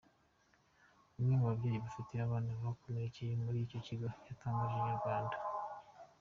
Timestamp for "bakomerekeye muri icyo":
2.67-3.79